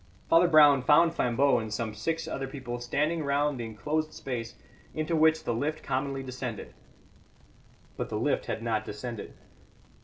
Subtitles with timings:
[0.27, 4.55] Father Brown found Flambeau and some six other people standing round the enclosed space
[4.95, 6.73] into which the lift commonly descended.
[7.97, 9.35] But the lift had not descended.